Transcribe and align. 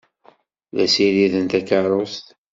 La 0.75 0.85
ssiriden 0.87 1.45
takeṛṛust. 1.51 2.25